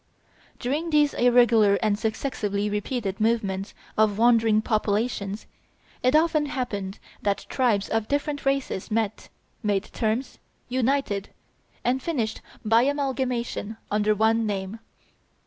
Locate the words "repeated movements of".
2.71-4.17